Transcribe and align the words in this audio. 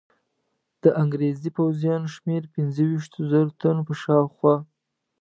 د 0.83 0.85
انګرېزي 1.01 1.49
پوځیانو 1.57 2.07
شمېر 2.15 2.43
پنځه 2.53 2.81
ویشتو 2.89 3.19
زرو 3.31 3.51
تنو 3.59 3.81
په 3.87 3.93
شاوخوا. 4.01 4.55